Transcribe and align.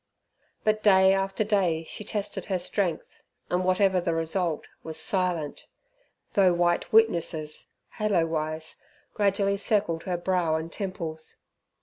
But 0.63 0.81
day 0.81 1.13
after 1.13 1.43
day 1.43 1.83
she 1.83 2.03
tested 2.03 2.45
her 2.45 2.57
strength, 2.57 3.21
and 3.51 3.63
whatever 3.63 4.01
the 4.01 4.15
result, 4.15 4.65
was 4.81 4.97
silent, 4.97 5.67
though 6.33 6.55
white 6.55 6.91
witnesses, 6.91 7.67
halo 7.99 8.25
wise, 8.25 8.77
gradually 9.13 9.57
circled 9.57 10.05
her 10.05 10.17
brow 10.17 10.55
and 10.55 10.71
temples. 10.71 11.35